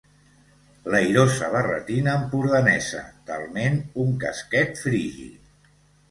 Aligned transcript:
l'airosa 0.93 1.49
barretina 1.55 2.15
empordanesa, 2.21 3.01
talment 3.27 3.77
un 4.05 4.15
casquet 4.23 4.81
frigi 4.87 5.29